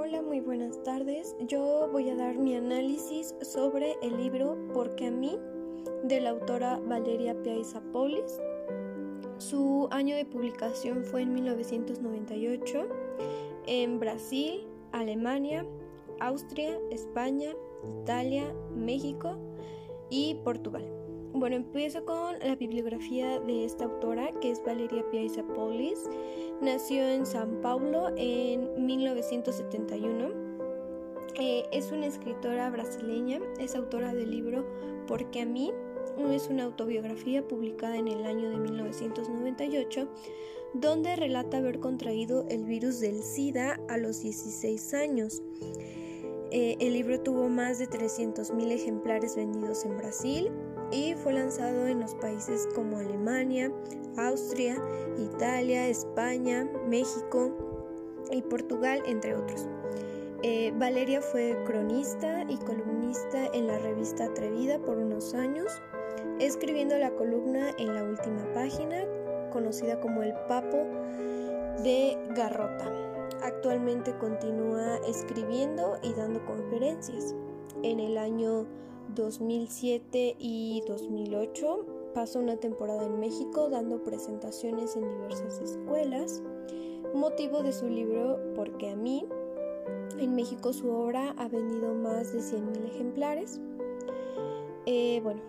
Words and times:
Hola, 0.00 0.22
muy 0.22 0.38
buenas 0.38 0.80
tardes. 0.84 1.34
Yo 1.40 1.88
voy 1.90 2.08
a 2.08 2.14
dar 2.14 2.38
mi 2.38 2.54
análisis 2.54 3.34
sobre 3.42 3.96
el 4.00 4.16
libro 4.16 4.56
Porque 4.72 5.08
a 5.08 5.10
mí 5.10 5.36
de 6.04 6.20
la 6.20 6.30
autora 6.30 6.78
Valeria 6.78 7.34
Piaizapoulis. 7.42 8.40
Su 9.38 9.88
año 9.90 10.14
de 10.14 10.24
publicación 10.24 11.02
fue 11.02 11.22
en 11.22 11.34
1998 11.34 12.86
en 13.66 13.98
Brasil, 13.98 14.68
Alemania, 14.92 15.66
Austria, 16.20 16.78
España, 16.92 17.50
Italia, 18.00 18.54
México 18.76 19.36
y 20.10 20.36
Portugal. 20.44 21.07
Bueno, 21.38 21.54
empiezo 21.54 22.04
con 22.04 22.36
la 22.40 22.56
bibliografía 22.56 23.38
de 23.38 23.64
esta 23.64 23.84
autora, 23.84 24.32
que 24.40 24.50
es 24.50 24.60
Valeria 24.64 25.08
Piaizapoulis. 25.08 26.00
Nació 26.60 27.06
en 27.08 27.24
San 27.24 27.60
Paulo 27.60 28.08
en 28.16 28.84
1971. 28.84 30.32
Eh, 31.38 31.62
es 31.70 31.92
una 31.92 32.06
escritora 32.06 32.68
brasileña, 32.70 33.38
es 33.60 33.76
autora 33.76 34.12
del 34.14 34.32
libro 34.32 34.66
Porque 35.06 35.42
a 35.42 35.46
mí, 35.46 35.72
es 36.32 36.48
una 36.48 36.64
autobiografía 36.64 37.46
publicada 37.46 37.96
en 37.96 38.08
el 38.08 38.24
año 38.24 38.50
de 38.50 38.56
1998, 38.56 40.08
donde 40.74 41.14
relata 41.14 41.58
haber 41.58 41.78
contraído 41.78 42.46
el 42.48 42.64
virus 42.64 42.98
del 42.98 43.22
SIDA 43.22 43.78
a 43.88 43.96
los 43.96 44.22
16 44.22 44.92
años. 44.94 45.40
Eh, 46.50 46.76
el 46.80 46.94
libro 46.94 47.20
tuvo 47.20 47.48
más 47.48 47.78
de 47.78 47.86
300.000 47.88 48.72
ejemplares 48.72 49.36
vendidos 49.36 49.84
en 49.84 49.96
Brasil 49.98 50.50
y 50.90 51.14
fue 51.14 51.32
lanzado 51.34 51.86
en 51.86 52.00
los 52.00 52.14
países 52.14 52.68
como 52.74 52.98
Alemania, 52.98 53.70
Austria, 54.16 54.76
Italia, 55.18 55.88
España, 55.88 56.68
México 56.86 57.52
y 58.30 58.42
Portugal, 58.42 59.02
entre 59.06 59.34
otros. 59.36 59.68
Eh, 60.42 60.72
Valeria 60.76 61.20
fue 61.20 61.58
cronista 61.66 62.44
y 62.48 62.56
columnista 62.58 63.46
en 63.52 63.66
la 63.66 63.78
revista 63.78 64.26
Atrevida 64.26 64.78
por 64.78 64.96
unos 64.96 65.34
años, 65.34 65.82
escribiendo 66.38 66.96
la 66.96 67.10
columna 67.10 67.70
en 67.78 67.94
la 67.94 68.04
última 68.04 68.44
página, 68.54 69.04
conocida 69.52 70.00
como 70.00 70.22
El 70.22 70.34
Papo 70.46 70.86
de 71.82 72.16
Garrota. 72.36 72.92
Actualmente 73.42 74.16
continúa 74.18 74.98
escribiendo 75.06 75.98
y 76.02 76.12
dando 76.14 76.44
conferencias. 76.44 77.34
En 77.82 78.00
el 78.00 78.16
año 78.16 78.66
2007 79.14 80.36
y 80.38 80.82
2008 80.86 81.86
pasó 82.14 82.40
una 82.40 82.56
temporada 82.56 83.04
en 83.04 83.20
México 83.20 83.68
dando 83.70 84.02
presentaciones 84.02 84.96
en 84.96 85.08
diversas 85.08 85.60
escuelas. 85.60 86.42
Motivo 87.14 87.62
de 87.62 87.72
su 87.72 87.88
libro 87.88 88.38
Porque 88.54 88.90
a 88.90 88.96
mí, 88.96 89.26
en 90.18 90.34
México 90.34 90.72
su 90.72 90.90
obra 90.90 91.34
ha 91.38 91.48
vendido 91.48 91.94
más 91.94 92.32
de 92.32 92.40
100.000 92.40 92.86
ejemplares. 92.86 93.60
Eh, 94.86 95.20
bueno, 95.22 95.40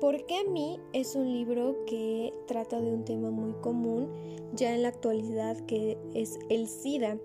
Porque 0.00 0.38
a 0.38 0.44
mí 0.44 0.80
es 0.92 1.14
un 1.16 1.32
libro 1.32 1.76
que 1.86 2.32
trata 2.46 2.80
de 2.80 2.92
un 2.92 3.04
tema 3.04 3.30
muy 3.30 3.52
común 3.60 4.08
ya 4.54 4.74
en 4.74 4.82
la 4.82 4.88
actualidad 4.88 5.58
que 5.66 5.98
es 6.14 6.38
el 6.48 6.68
SIDA. 6.68 7.18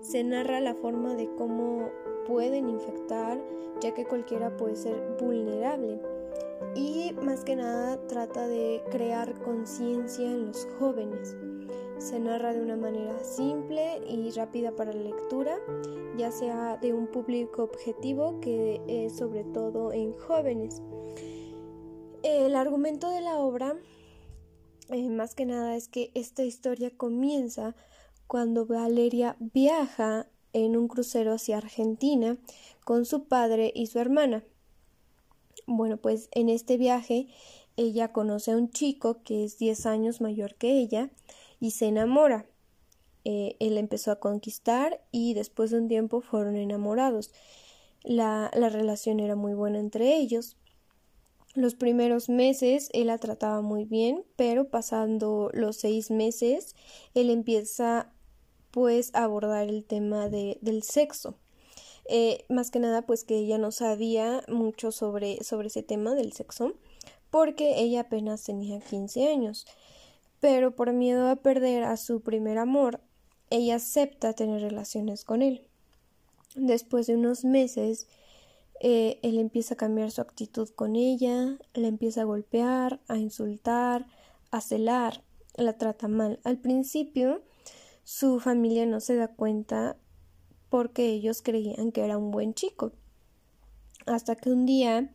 Se 0.00 0.22
narra 0.22 0.60
la 0.60 0.74
forma 0.74 1.14
de 1.14 1.28
cómo 1.36 1.90
pueden 2.24 2.68
infectar, 2.68 3.40
ya 3.80 3.94
que 3.94 4.04
cualquiera 4.04 4.56
puede 4.56 4.76
ser 4.76 5.00
vulnerable. 5.20 6.00
Y 6.74 7.12
más 7.22 7.44
que 7.44 7.56
nada 7.56 7.98
trata 8.06 8.46
de 8.48 8.82
crear 8.90 9.34
conciencia 9.42 10.26
en 10.26 10.46
los 10.46 10.66
jóvenes. 10.78 11.36
Se 11.98 12.18
narra 12.18 12.52
de 12.52 12.60
una 12.60 12.76
manera 12.76 13.22
simple 13.22 14.00
y 14.08 14.30
rápida 14.30 14.72
para 14.72 14.92
la 14.92 15.02
lectura, 15.02 15.58
ya 16.16 16.30
sea 16.30 16.76
de 16.78 16.92
un 16.92 17.06
público 17.06 17.62
objetivo 17.62 18.40
que 18.40 18.80
es 18.88 19.16
sobre 19.16 19.44
todo 19.44 19.92
en 19.92 20.12
jóvenes. 20.14 20.82
El 22.22 22.56
argumento 22.56 23.10
de 23.10 23.20
la 23.20 23.38
obra, 23.38 23.76
eh, 24.88 25.08
más 25.10 25.34
que 25.34 25.46
nada, 25.46 25.76
es 25.76 25.88
que 25.88 26.10
esta 26.14 26.42
historia 26.42 26.90
comienza 26.96 27.76
cuando 28.26 28.66
Valeria 28.66 29.36
viaja 29.38 30.26
en 30.54 30.76
un 30.76 30.88
crucero 30.88 31.34
hacia 31.34 31.58
Argentina 31.58 32.38
con 32.84 33.04
su 33.04 33.24
padre 33.24 33.70
y 33.74 33.88
su 33.88 33.98
hermana. 33.98 34.44
Bueno, 35.66 35.98
pues 35.98 36.28
en 36.32 36.48
este 36.48 36.78
viaje 36.78 37.28
ella 37.76 38.12
conoce 38.12 38.52
a 38.52 38.56
un 38.56 38.70
chico 38.70 39.22
que 39.22 39.44
es 39.44 39.58
10 39.58 39.86
años 39.86 40.20
mayor 40.20 40.54
que 40.54 40.78
ella 40.78 41.10
y 41.60 41.72
se 41.72 41.86
enamora. 41.86 42.46
Eh, 43.24 43.56
él 43.58 43.78
empezó 43.78 44.10
a 44.12 44.20
conquistar 44.20 45.02
y 45.10 45.34
después 45.34 45.70
de 45.70 45.78
un 45.78 45.88
tiempo 45.88 46.20
fueron 46.20 46.56
enamorados. 46.56 47.32
La, 48.02 48.50
la 48.54 48.68
relación 48.68 49.18
era 49.18 49.34
muy 49.34 49.54
buena 49.54 49.78
entre 49.78 50.16
ellos. 50.16 50.56
Los 51.54 51.74
primeros 51.74 52.28
meses 52.28 52.90
él 52.92 53.06
la 53.06 53.18
trataba 53.18 53.60
muy 53.60 53.84
bien, 53.84 54.24
pero 54.36 54.68
pasando 54.68 55.50
los 55.52 55.76
seis 55.76 56.10
meses 56.10 56.76
él 57.14 57.30
empieza 57.30 58.12
pues 58.74 59.14
abordar 59.14 59.68
el 59.68 59.84
tema 59.84 60.28
de, 60.28 60.58
del 60.60 60.82
sexo. 60.82 61.36
Eh, 62.06 62.44
más 62.48 62.72
que 62.72 62.80
nada 62.80 63.02
pues 63.02 63.22
que 63.22 63.36
ella 63.36 63.56
no 63.56 63.70
sabía 63.70 64.42
mucho 64.48 64.90
sobre, 64.90 65.44
sobre 65.44 65.68
ese 65.68 65.84
tema 65.84 66.14
del 66.14 66.32
sexo 66.32 66.74
porque 67.30 67.80
ella 67.80 68.00
apenas 68.00 68.42
tenía 68.42 68.80
15 68.80 69.28
años. 69.28 69.64
Pero 70.40 70.74
por 70.74 70.92
miedo 70.92 71.28
a 71.28 71.36
perder 71.36 71.84
a 71.84 71.96
su 71.96 72.20
primer 72.20 72.58
amor, 72.58 73.00
ella 73.48 73.76
acepta 73.76 74.32
tener 74.32 74.60
relaciones 74.60 75.24
con 75.24 75.40
él. 75.40 75.62
Después 76.56 77.06
de 77.06 77.14
unos 77.14 77.44
meses, 77.44 78.08
eh, 78.80 79.20
él 79.22 79.38
empieza 79.38 79.74
a 79.74 79.76
cambiar 79.76 80.10
su 80.10 80.20
actitud 80.20 80.68
con 80.70 80.96
ella, 80.96 81.58
la 81.74 81.86
empieza 81.86 82.22
a 82.22 82.24
golpear, 82.24 83.00
a 83.06 83.18
insultar, 83.18 84.06
a 84.50 84.60
celar, 84.60 85.22
la 85.56 85.78
trata 85.78 86.08
mal. 86.08 86.40
Al 86.42 86.58
principio, 86.58 87.42
su 88.04 88.38
familia 88.38 88.86
no 88.86 89.00
se 89.00 89.16
da 89.16 89.28
cuenta 89.28 89.96
porque 90.68 91.06
ellos 91.06 91.42
creían 91.42 91.92
que 91.92 92.04
era 92.04 92.18
un 92.18 92.30
buen 92.30 92.54
chico. 92.54 92.92
Hasta 94.06 94.36
que 94.36 94.50
un 94.50 94.66
día 94.66 95.10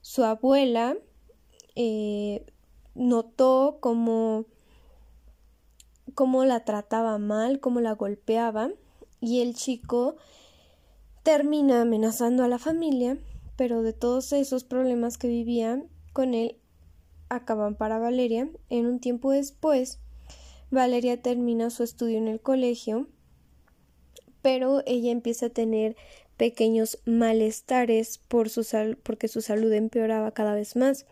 su 0.00 0.24
abuela 0.24 0.96
eh, 1.76 2.44
notó 2.94 3.78
cómo, 3.80 4.46
cómo 6.14 6.44
la 6.44 6.64
trataba 6.64 7.18
mal, 7.18 7.60
cómo 7.60 7.80
la 7.80 7.92
golpeaba, 7.92 8.70
y 9.20 9.40
el 9.40 9.54
chico 9.54 10.16
termina 11.22 11.82
amenazando 11.82 12.42
a 12.42 12.48
la 12.48 12.58
familia, 12.58 13.16
pero 13.56 13.82
de 13.82 13.92
todos 13.92 14.32
esos 14.32 14.64
problemas 14.64 15.16
que 15.16 15.28
vivían 15.28 15.88
con 16.12 16.34
él 16.34 16.58
acaban 17.28 17.76
para 17.76 17.98
Valeria. 17.98 18.50
En 18.68 18.86
un 18.86 18.98
tiempo 18.98 19.30
después, 19.30 20.00
Valeria 20.72 21.20
termina 21.20 21.68
su 21.68 21.82
estudio 21.82 22.16
en 22.16 22.28
el 22.28 22.40
colegio, 22.40 23.06
pero 24.40 24.82
ella 24.86 25.10
empieza 25.10 25.46
a 25.46 25.50
tener 25.50 25.96
pequeños 26.38 26.98
malestares 27.04 28.16
por 28.16 28.48
su 28.48 28.66
porque 29.02 29.28
su 29.28 29.42
salud 29.42 29.70
empeoraba 29.70 30.32
cada 30.32 30.54
vez 30.54 30.74
más. 30.74 31.04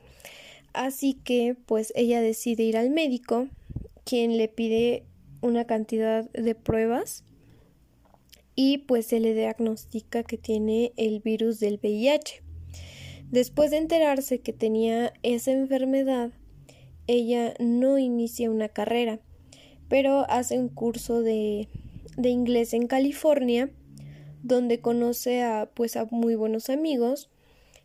Así 0.72 1.12
que 1.12 1.56
pues 1.66 1.92
ella 1.94 2.22
decide 2.22 2.62
ir 2.62 2.78
al 2.78 2.88
médico, 2.88 3.48
quien 4.04 4.38
le 4.38 4.48
pide 4.48 5.04
una 5.42 5.66
cantidad 5.66 6.30
de 6.30 6.54
pruebas 6.54 7.24
y 8.54 8.78
pues 8.78 9.08
se 9.08 9.20
le 9.20 9.34
diagnostica 9.34 10.22
que 10.22 10.38
tiene 10.38 10.92
el 10.96 11.20
virus 11.20 11.60
del 11.60 11.78
VIH. 11.82 12.42
Después 13.30 13.72
de 13.72 13.76
enterarse 13.76 14.40
que 14.40 14.54
tenía 14.54 15.12
esa 15.22 15.52
enfermedad, 15.52 16.32
ella 17.06 17.52
no 17.58 17.98
inicia 17.98 18.50
una 18.50 18.70
carrera, 18.70 19.20
pero 19.90 20.24
hace 20.30 20.56
un 20.56 20.68
curso 20.68 21.20
de, 21.20 21.68
de 22.16 22.28
inglés 22.30 22.72
en 22.72 22.86
California, 22.86 23.70
donde 24.42 24.80
conoce 24.80 25.42
a 25.42 25.68
pues 25.74 25.96
a 25.96 26.06
muy 26.10 26.36
buenos 26.36 26.70
amigos 26.70 27.28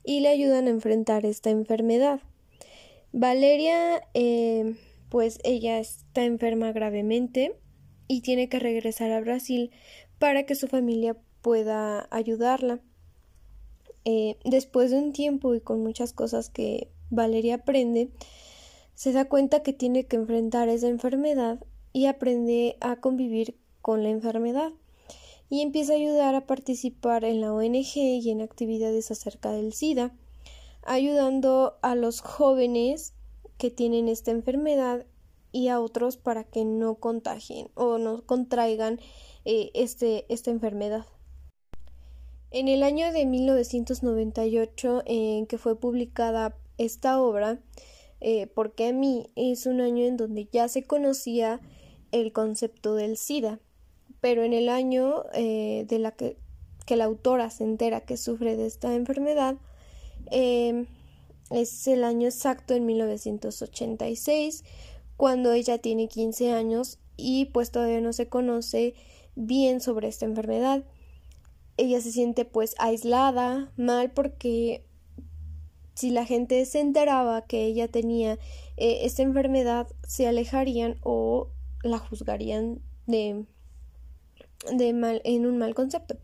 y 0.04 0.20
le 0.20 0.30
ayudan 0.30 0.68
a 0.68 0.70
enfrentar 0.70 1.26
esta 1.26 1.50
enfermedad. 1.50 2.22
Valeria, 3.12 4.04
eh, 4.14 4.76
pues 5.10 5.40
ella 5.44 5.80
está 5.80 6.24
enferma 6.24 6.72
gravemente 6.72 7.56
y 8.08 8.22
tiene 8.22 8.50
que 8.50 8.60
regresar 8.60 9.12
a 9.12 9.20
Brasil 9.20 9.72
para 10.20 10.44
que 10.44 10.54
su 10.54 10.68
familia 10.68 11.18
pueda 11.42 12.08
ayudarla. 12.12 12.82
Eh, 14.06 14.38
después 14.46 14.92
de 14.92 14.98
un 14.98 15.12
tiempo 15.12 15.56
y 15.56 15.60
con 15.60 15.82
muchas 15.82 16.14
cosas 16.14 16.52
que 16.52 16.92
Valeria 17.10 17.56
aprende, 17.56 18.12
se 18.94 19.12
da 19.12 19.26
cuenta 19.26 19.64
que 19.64 19.74
tiene 19.74 20.06
que 20.06 20.18
enfrentar 20.18 20.70
esa 20.70 20.88
enfermedad 20.88 21.66
y 21.96 22.08
aprende 22.08 22.76
a 22.82 22.98
convivir 22.98 23.56
con 23.82 24.04
la 24.04 24.10
enfermedad 24.10 24.74
y 25.50 25.62
empieza 25.62 25.94
a 25.94 25.96
ayudar 25.96 26.36
a 26.36 26.46
participar 26.46 27.24
en 27.24 27.40
la 27.40 27.54
ONG 27.54 27.96
y 27.96 28.30
en 28.32 28.42
actividades 28.42 29.12
acerca 29.12 29.54
del 29.54 29.72
SIDA, 29.72 30.14
ayudando 30.84 31.78
a 31.82 31.96
los 31.96 32.20
jóvenes 32.20 33.14
que 33.58 33.72
tienen 33.72 34.10
esta 34.10 34.32
enfermedad 34.32 35.06
y 35.54 35.70
a 35.70 35.80
otros 35.80 36.18
para 36.18 36.44
que 36.44 36.66
no 36.66 36.96
contagien 36.96 37.70
o 37.76 37.98
no 37.98 38.26
contraigan 38.26 39.00
eh, 39.46 39.72
este, 39.74 40.26
esta 40.28 40.52
enfermedad. 40.52 41.06
En 42.52 42.68
el 42.68 42.84
año 42.84 43.14
de 43.14 43.26
1998 43.26 45.04
en 45.06 45.46
que 45.46 45.58
fue 45.58 45.80
publicada 45.80 46.58
esta 46.78 47.22
obra, 47.22 47.62
eh, 48.20 48.48
porque 48.48 48.90
a 48.90 48.92
mí 48.92 49.28
es 49.38 49.66
un 49.66 49.80
año 49.80 50.04
en 50.04 50.18
donde 50.18 50.50
ya 50.52 50.68
se 50.68 50.84
conocía 50.84 51.62
el 52.22 52.32
concepto 52.32 52.96
del 52.96 53.18
SIDA, 53.18 53.60
pero 54.22 54.44
en 54.44 54.54
el 54.54 54.70
año 54.70 55.24
eh, 55.34 55.86
de 55.88 56.00
la 56.00 56.12
que, 56.12 56.38
que, 56.86 56.96
la 56.96 57.06
autora 57.06 57.50
se 57.50 57.64
entera 57.64 58.02
que 58.02 58.18
sufre 58.18 58.56
de 58.56 58.66
esta 58.66 58.96
enfermedad, 58.96 59.58
eh, 60.32 60.86
es 61.52 61.88
el 61.88 62.04
año 62.04 62.28
exacto 62.28 62.74
en 62.74 62.86
1986, 62.86 64.64
cuando 65.18 65.52
ella 65.52 65.78
tiene 65.78 66.08
15 66.08 66.52
años 66.52 67.00
y 67.18 67.46
pues 67.46 67.72
todavía 67.72 68.02
no 68.02 68.14
se 68.14 68.28
conoce 68.28 68.96
bien 69.36 69.82
sobre 69.82 70.08
esta 70.08 70.26
enfermedad. 70.26 70.84
Ella 71.78 72.02
se 72.02 72.12
siente 72.12 72.46
pues 72.46 72.76
aislada, 72.80 73.72
mal 73.76 74.12
porque 74.12 74.86
si 75.94 76.10
la 76.10 76.26
gente 76.26 76.66
se 76.66 76.80
enteraba 76.80 77.46
que 77.46 77.66
ella 77.66 77.88
tenía 77.88 78.34
eh, 78.78 79.00
esta 79.04 79.22
enfermedad, 79.22 79.88
se 80.08 80.28
alejarían 80.28 80.98
o 81.02 81.50
la 81.86 82.00
juzgarían 82.00 82.82
de, 83.08 83.46
de 84.72 84.94
mal, 84.94 85.22
en 85.24 85.46
un 85.46 85.58
mal 85.58 85.76
concepto. 85.76 86.18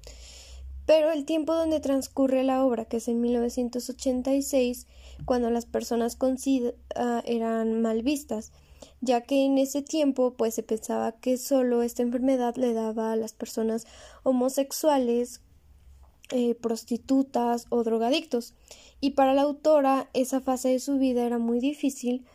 Pero 0.86 1.12
el 1.12 1.25
tiempo 1.25 1.54
donde 1.54 1.80
transcurre 1.80 2.44
la 2.44 2.66
obra, 2.66 2.86
que 2.86 2.98
es 2.98 3.08
en 3.08 3.22
1986, 3.22 4.88
cuando 5.25 5.50
las 5.50 5.66
personas 5.66 6.16
con 6.16 6.38
SIDA 6.38 6.74
ah, 6.96 7.22
eran 7.25 7.81
mal 7.81 8.04
vistas, 8.04 8.52
ya 9.00 9.22
que 9.22 9.46
en 9.46 9.58
ese 9.58 9.81
tiempo 9.81 10.34
pues 10.34 10.56
se 10.56 10.63
pensaba 10.63 11.13
que 11.13 11.38
solo 11.38 11.84
esta 11.84 12.02
enfermedad 12.02 12.56
le 12.56 12.74
daba 12.74 13.12
a 13.12 13.16
las 13.16 13.34
personas 13.34 13.86
homosexuales, 14.24 15.42
eh, 16.31 16.56
prostitutas 16.56 17.68
o 17.69 17.84
drogadictos. 17.84 18.54
Y 19.00 19.12
para 19.12 19.34
la 19.34 19.42
autora 19.42 20.10
esa 20.13 20.42
fase 20.42 20.69
de 20.69 20.80
su 20.80 20.98
vida 20.98 21.25
era 21.25 21.38
muy 21.38 21.60
difícil 21.60 22.25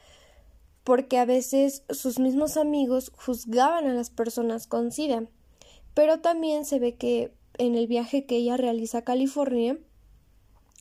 porque 0.86 1.18
a 1.18 1.24
veces 1.24 1.82
sus 1.90 2.20
mismos 2.20 2.56
amigos 2.56 3.10
juzgaban 3.16 3.88
a 3.88 3.92
las 3.92 4.08
personas 4.10 4.68
con 4.68 4.92
SIDA. 4.92 5.24
Pero 5.94 6.20
también 6.20 6.64
se 6.64 6.78
ve 6.78 6.94
que 6.94 7.32
en 7.58 7.74
el 7.74 7.88
viaje 7.88 8.24
que 8.24 8.36
ella 8.36 8.56
realiza 8.56 8.98
a 8.98 9.04
California, 9.04 9.80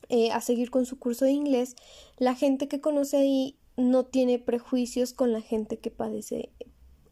eh, 0.10 0.32
a 0.32 0.42
seguir 0.42 0.70
con 0.70 0.86
su 0.86 1.00
curso 1.00 1.26
de 1.26 1.32
inglés, 1.32 1.76
la 2.20 2.36
gente 2.36 2.68
que 2.68 2.82
conoce 2.82 3.18
ahí 3.18 3.58
no 3.78 4.06
tiene 4.06 4.38
prejuicios 4.38 5.12
con 5.12 5.32
la 5.32 5.42
gente 5.42 5.80
que 5.80 5.90
padece 5.90 6.52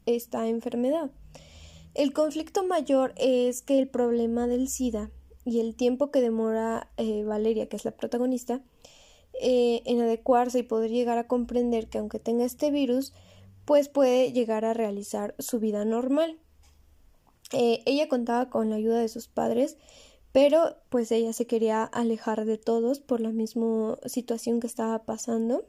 esta 0.06 0.46
enfermedad. 0.46 1.10
El 1.94 2.12
conflicto 2.12 2.62
mayor 2.62 3.12
es 3.16 3.62
que 3.62 3.80
el 3.80 3.88
problema 3.88 4.46
del 4.46 4.68
SIDA 4.68 5.10
y 5.44 5.58
el 5.58 5.74
tiempo 5.74 6.12
que 6.12 6.20
demora 6.20 6.92
eh, 6.96 7.24
Valeria, 7.24 7.68
que 7.68 7.74
es 7.74 7.84
la 7.84 7.96
protagonista, 7.96 8.62
eh, 9.40 9.82
en 9.84 10.00
adecuarse 10.00 10.60
y 10.60 10.62
poder 10.62 10.90
llegar 10.90 11.18
a 11.18 11.26
comprender 11.26 11.88
que 11.88 11.98
aunque 11.98 12.18
tenga 12.18 12.44
este 12.44 12.70
virus, 12.70 13.12
pues 13.64 13.88
puede 13.88 14.32
llegar 14.32 14.64
a 14.64 14.74
realizar 14.74 15.34
su 15.38 15.60
vida 15.60 15.84
normal. 15.84 16.38
Eh, 17.52 17.82
ella 17.86 18.08
contaba 18.08 18.50
con 18.50 18.70
la 18.70 18.76
ayuda 18.76 18.98
de 18.98 19.08
sus 19.08 19.28
padres, 19.28 19.76
pero 20.32 20.76
pues 20.88 21.12
ella 21.12 21.32
se 21.32 21.46
quería 21.46 21.84
alejar 21.84 22.44
de 22.44 22.58
todos 22.58 23.00
por 23.00 23.20
la 23.20 23.30
misma 23.30 23.98
situación 24.06 24.60
que 24.60 24.66
estaba 24.66 25.04
pasando. 25.04 25.64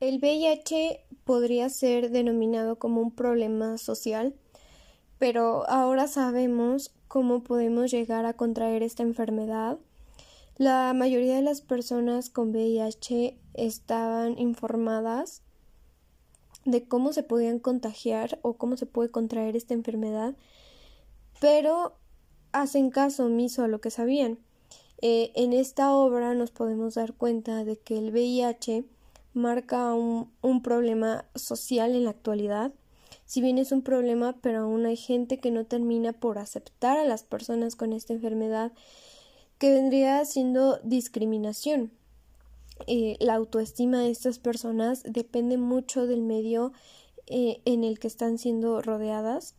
El 0.00 0.18
VIH 0.18 1.04
podría 1.24 1.68
ser 1.68 2.10
denominado 2.10 2.78
como 2.78 3.00
un 3.00 3.10
problema 3.10 3.78
social, 3.78 4.34
pero 5.18 5.68
ahora 5.68 6.06
sabemos 6.06 6.94
cómo 7.08 7.42
podemos 7.42 7.90
llegar 7.90 8.24
a 8.26 8.34
contraer 8.34 8.82
esta 8.82 9.02
enfermedad. 9.02 9.78
La 10.58 10.92
mayoría 10.92 11.36
de 11.36 11.42
las 11.42 11.60
personas 11.60 12.30
con 12.30 12.50
VIH 12.50 13.38
estaban 13.54 14.36
informadas 14.40 15.42
de 16.64 16.88
cómo 16.88 17.12
se 17.12 17.22
podían 17.22 17.60
contagiar 17.60 18.40
o 18.42 18.54
cómo 18.54 18.76
se 18.76 18.84
puede 18.84 19.08
contraer 19.08 19.54
esta 19.54 19.74
enfermedad, 19.74 20.34
pero 21.40 21.94
hacen 22.50 22.90
caso 22.90 23.26
omiso 23.26 23.62
a 23.62 23.68
lo 23.68 23.80
que 23.80 23.92
sabían. 23.92 24.40
Eh, 25.00 25.30
en 25.36 25.52
esta 25.52 25.94
obra 25.94 26.34
nos 26.34 26.50
podemos 26.50 26.96
dar 26.96 27.14
cuenta 27.14 27.62
de 27.62 27.78
que 27.78 27.96
el 27.96 28.10
VIH 28.10 28.84
marca 29.34 29.94
un, 29.94 30.32
un 30.42 30.60
problema 30.60 31.26
social 31.36 31.94
en 31.94 32.02
la 32.02 32.10
actualidad. 32.10 32.72
Si 33.26 33.40
bien 33.40 33.58
es 33.58 33.70
un 33.70 33.82
problema, 33.82 34.36
pero 34.40 34.62
aún 34.62 34.86
hay 34.86 34.96
gente 34.96 35.38
que 35.38 35.52
no 35.52 35.66
termina 35.66 36.14
por 36.14 36.36
aceptar 36.36 36.98
a 36.98 37.04
las 37.04 37.22
personas 37.22 37.76
con 37.76 37.92
esta 37.92 38.12
enfermedad, 38.12 38.72
que 39.58 39.72
vendría 39.72 40.24
siendo 40.24 40.78
discriminación. 40.84 41.90
Eh, 42.86 43.16
la 43.20 43.34
autoestima 43.34 44.00
de 44.00 44.10
estas 44.10 44.38
personas 44.38 45.02
depende 45.04 45.58
mucho 45.58 46.06
del 46.06 46.22
medio 46.22 46.72
eh, 47.26 47.60
en 47.64 47.84
el 47.84 47.98
que 47.98 48.06
están 48.06 48.38
siendo 48.38 48.80
rodeadas, 48.82 49.54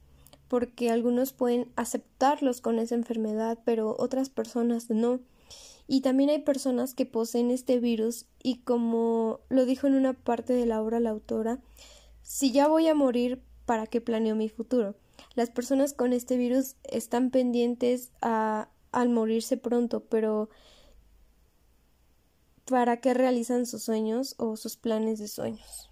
porque 0.48 0.90
algunos 0.90 1.34
pueden 1.34 1.72
aceptarlos 1.76 2.62
con 2.62 2.80
esa 2.80 2.96
enfermedad, 2.96 3.60
pero 3.66 3.96
otras 4.00 4.30
personas 4.30 4.90
no. 4.90 5.20
Y 5.88 6.02
también 6.02 6.30
hay 6.30 6.40
personas 6.40 6.94
que 6.94 7.06
poseen 7.06 7.52
este 7.52 7.80
virus 7.80 8.26
y 8.42 8.60
como 8.60 9.42
lo 9.50 9.66
dijo 9.66 9.88
en 9.88 9.96
una 9.96 10.14
parte 10.14 10.54
de 10.54 10.66
la 10.66 10.82
obra 10.82 11.00
la 11.00 11.10
autora, 11.10 11.60
si 12.22 12.52
ya 12.52 12.68
voy 12.68 12.88
a 12.88 12.96
morir, 12.96 13.42
¿para 13.66 13.88
qué 13.88 14.00
planeo 14.00 14.36
mi 14.36 14.50
futuro? 14.50 14.96
Las 15.36 15.50
personas 15.50 15.94
con 15.94 16.14
este 16.14 16.38
virus 16.38 16.76
están 16.84 17.32
pendientes 17.32 18.12
a, 18.22 18.70
al 18.92 19.10
morirse 19.10 19.58
pronto, 19.58 20.02
pero 20.06 20.50
¿para 22.66 23.02
qué 23.02 23.14
realizan 23.14 23.66
sus 23.66 23.84
sueños 23.84 24.36
o 24.38 24.56
sus 24.56 24.78
planes 24.78 25.20
de 25.20 25.28
sueños? 25.28 25.89